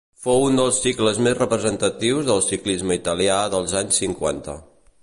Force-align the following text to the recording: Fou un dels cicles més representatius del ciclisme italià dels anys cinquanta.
Fou 0.27 0.45
un 0.45 0.55
dels 0.59 0.79
cicles 0.85 1.19
més 1.27 1.35
representatius 1.39 2.27
del 2.31 2.43
ciclisme 2.47 2.99
italià 3.03 3.39
dels 3.57 3.79
anys 3.85 4.03
cinquanta. 4.05 4.61